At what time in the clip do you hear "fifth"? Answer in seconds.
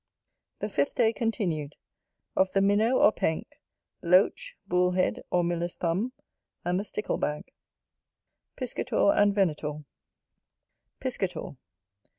0.69-0.95